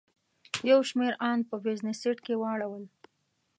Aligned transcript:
یو 0.69 0.79
شمېر 0.89 1.13
ان 1.29 1.39
په 1.49 1.55
بزنس 1.65 1.97
سیټ 2.01 2.17
کې 2.25 2.33
واړول. 2.41 2.83